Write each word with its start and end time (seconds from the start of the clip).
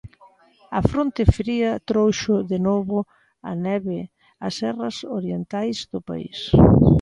A 0.77 0.81
fronte 0.91 1.23
fría 1.37 1.71
trouxo 1.89 2.35
de 2.51 2.59
novo 2.67 2.97
a 3.51 3.53
neve 3.67 3.99
ás 4.45 4.53
serras 4.59 4.95
orientais 5.17 5.77
do 5.93 5.99
país. 6.09 6.39